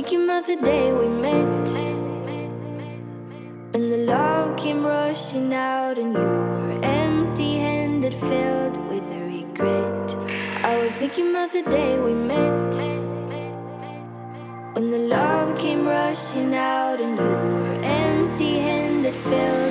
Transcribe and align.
thinking 0.00 0.22
about 0.26 0.46
the 0.46 0.54
day 0.54 0.92
we 0.92 1.08
met. 1.08 1.68
When 3.72 3.90
the 3.90 3.96
love 4.14 4.56
came 4.56 4.86
rushing 4.86 5.52
out, 5.52 5.98
and 5.98 6.12
you 6.12 6.30
were 6.52 6.78
empty 6.84 7.56
handed, 7.56 8.14
filled 8.14 8.76
with 8.90 9.06
regret. 9.34 10.06
I 10.62 10.76
was 10.80 10.94
thinking 10.94 11.30
about 11.30 11.50
the 11.50 11.62
day 11.62 11.98
we 11.98 12.14
met. 12.14 12.74
When 14.74 14.92
the 14.92 15.02
love 15.16 15.58
came 15.58 15.84
rushing 15.84 16.54
out, 16.54 17.00
and 17.00 17.18
you 17.18 17.32
were 17.64 17.80
empty 17.82 18.60
handed, 18.60 19.16
filled 19.16 19.67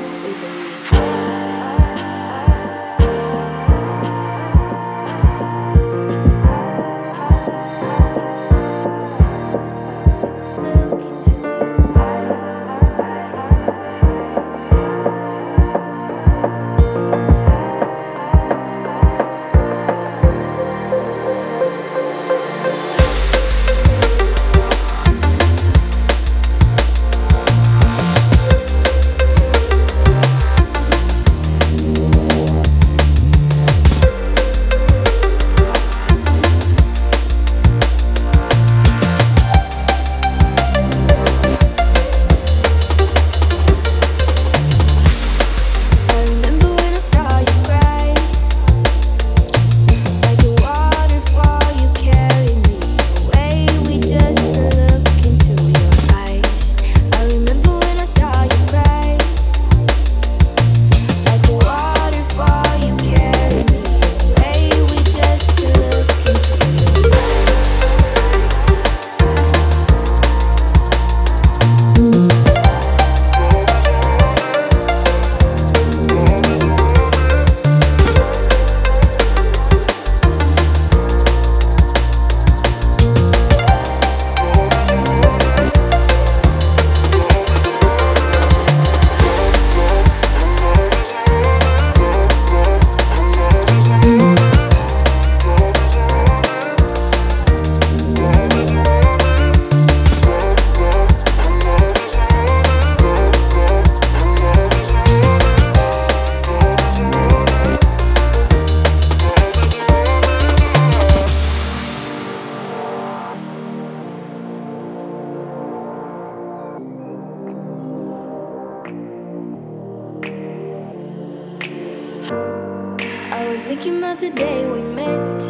was 123.58 123.66
thinking 123.66 123.98
about 123.98 124.20
the 124.20 124.30
day 124.30 124.70
we 124.70 124.82
met. 124.82 125.42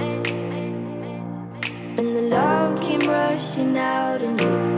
and 1.99 2.15
the 2.15 2.21
love 2.21 2.81
came 2.81 3.01
rushing 3.01 3.77
out, 3.77 4.21
and 4.21 4.39
you 4.39 4.76